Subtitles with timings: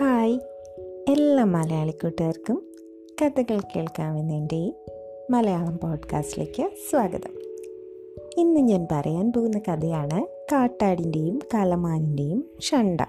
[0.00, 0.38] Hi
[1.08, 2.62] എല്ലാ മലയാളി കൂട്ടുകാർക്കും
[3.22, 4.72] കഥകൾ കേൾക്കാമെന്നതിന്റെ
[5.30, 7.38] മലയാളം പോഡ്കാസ്റ്റിലേക്ക് സ്വാഗതം.
[8.38, 13.00] ഇന്ന് ഞാൻ പറയാൻ പോകുന്ന കഥയാണ് കാട്ടാടിന്റെയും കലമാനിന്റെയും ഷണ്ട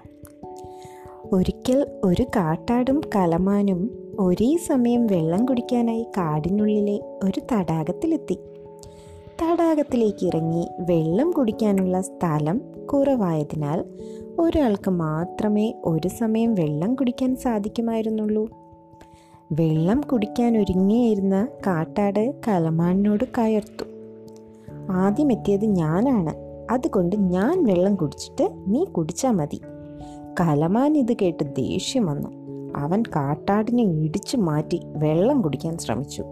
[1.32, 8.38] ഒരിക്കൽ ഒരു കാട്ടാടും കലമാനും ഒരേ സമയം വെള്ളം കുടിക്കാനായി കാടിനുള്ളിലെ ഒരു തടാകത്തിലെത്തി.
[9.42, 12.60] തടാകത്തിലേക്ക് ഇറങ്ങി വെള്ളം കുടിക്കാനുള്ള സ്ഥലം
[12.92, 13.84] കുറവായതിനാൽ
[14.38, 18.48] ഒരാൾക്ക് മാത്രമേ ഒരു സമയം വെള്ളം കുടിക്കാൻ സാധിക്കുമായിരുന്നുള്ളൂ.
[19.52, 23.84] വെള്ളം കുടിക്കാൻ ഒരുങ്ങിയിരുന്ന കാട്ടാട് കലമാനോട് കയർത്തു.
[24.90, 26.34] ആദ്യം എത്തിയത് ഞാനാണ്.
[26.72, 29.60] അതുകൊണ്ട് ഞാൻ വെള്ളം കുടിച്ചിട്ട് നീ കുടിച്ചാൽ മതി.
[30.40, 32.28] കലമാൻ ഇത് കേട്ട് ദേഷ്യം വന്നു.
[32.76, 36.24] അവൻ കാട്ടാടിനെ ഇടിച്ചു മാറ്റി വെള്ളം കുടിക്കാൻ ശ്രമിച്ചു.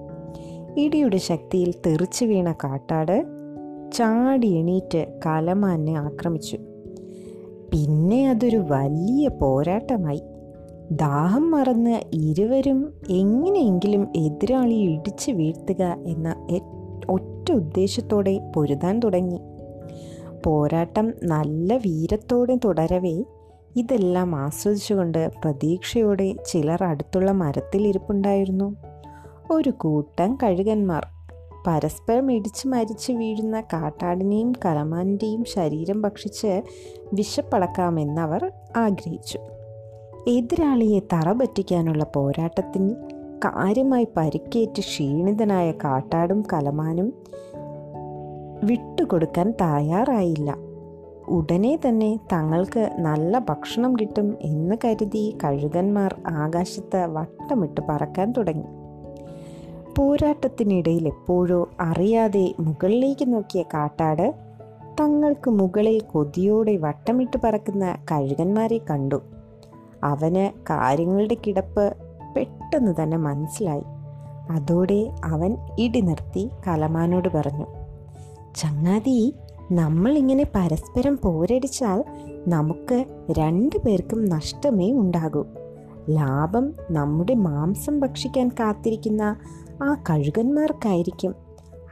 [0.77, 3.25] ഇടിയുടെ ശക്തിയിൽ തെറിച്ചു വീണ കാട്ടാട്
[3.93, 6.57] ചാടി എണീറ്റ് കലമാനെ ആക്രമിച്ചു.
[7.73, 10.23] പിന്നെ അതൊരു വലിയ പോരാട്ടമായി.
[10.91, 16.47] ദാഹം മറന്ന് ഇരുവരും എങ്ങനെയെങ്കിലും എതിരാളി ഇടിച്ചു വീഴ്ത്തുക എന്ന
[17.11, 19.41] ഒറ്റ ഉദ്ദേശത്തോടെ പൊരുതാൻ തുടങ്ങി.
[20.45, 23.25] പോരാട്ടം നല്ല വീരത്തോടെ തുടരവേ
[23.77, 28.77] ഇതെല്ലാം ആസ്വദിച്ചുകൊണ്ട് പ്രതീക്ഷയോടെ ചിലർ അടുത്തുള്ള മരത്തിലിരിപ്പുണ്ടായിരുന്നു.
[29.51, 31.07] ഒരു കൂട്ടം കഴുകന്മാർ.
[31.67, 36.63] പരസ്പരം ഇടിച്ച് മരിച്ചു വീഴുന്ന കാട്ടാടിനെയും കലമാനിന്റെയും ശരീരം ഭക്ഷിച്ച്
[37.13, 39.39] വിശപ്പടക്കാമെന്നവർ ആഗ്രഹിച്ചു.
[40.29, 42.95] എതിരാളിയെ തറ പറ്റിക്കാനുള്ള പോരാട്ടത്തിൽ
[43.45, 47.13] കാര്യമായി പരിക്കേറ്റ് ക്ഷീണിതനായ കാട്ടാടും കലമാനും
[48.65, 50.57] വിട്ടുകൊടുക്കാൻ തയ്യാറായില്ല.
[51.29, 58.86] ഉടനെ തന്നെ തങ്ങൾക്ക് നല്ല ഭക്ഷണം കിട്ടും എന്ന് കരുതി കഴുകന്മാർ ആകാശത്ത് വട്ടമിട്ട് പറക്കാൻ തുടങ്ങി.
[59.99, 64.35] പോരാട്ടത്തിനിടയിൽ എപ്പോഴോ അറിയാതെ മുകളിലേക്ക് നോക്കിയ കാട്ടാട്
[65.01, 69.23] തങ്ങൾക്ക് മുകളിൽ കൊതിയോടെ വട്ടമിട്ട് പറക്കുന്ന കഴുകന്മാരെ കണ്ടു.
[70.05, 71.97] അവന് കാര്യങ്ങളുടെ കിടപ്പ്
[72.37, 73.83] പെട്ടെന്ന് തന്നെ മനസ്സിലായി.
[74.51, 77.67] അതോടെ അവൻ ഇടി നിർത്തി കലമാനോട് പറഞ്ഞു
[78.57, 79.35] ചങ്ങാതി
[79.73, 82.05] നമ്മൾ ഇങ്ങനെ പരസ്പരം പോരടിച്ചാൽ
[82.49, 85.45] നമുക്ക് രണ്ടു പേർക്കും നഷ്ടമേ ഉണ്ടാകൂ.
[86.11, 89.37] ലാഭം നമ്മുടെ മാംസം ഭക്ഷിക്കാൻ കാത്തിരിക്കുന്ന
[89.83, 91.35] ആ കഴുകന്മാർക്കായിരിക്കും.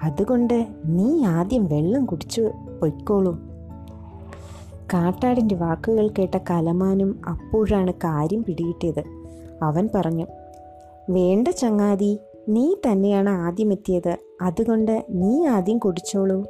[0.03, 2.51] അതുകൊണ്ട് നീ ആദ്യം വെള്ളം കുടിച്ചു
[2.81, 3.39] പൊയ്ക്കോളൂ.
[4.95, 9.03] കാട്ടാടിന്റെ വാക്കുകൾ കേട്ട കലമാനും അപ്പോഴാണ് കാര്യം പിടികിട്ടിയത്.
[9.63, 10.27] അവൻ പറഞ്ഞു
[11.11, 12.19] വേണ്ട ചങ്ങാതി
[12.49, 16.43] നീ തന്നെയാണ് ആദ്യം എത്തിയത് അതുകൊണ്ട് നീ ആദ്യം കുടിച്ചോളൂ.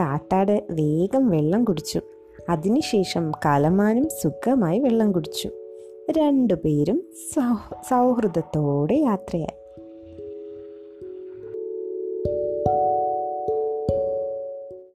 [0.00, 2.00] കാട്ടാട് വേഗം വെള്ളം കുടിച്ചു.
[2.48, 5.50] അതിനുശേഷം കലമാനും സുഖമായി വെള്ളം കുടിച്ചു.
[6.10, 7.02] രണ്ടുപേരും
[7.88, 9.59] സൗഹൃദത്തോടെ യാത്രയായി.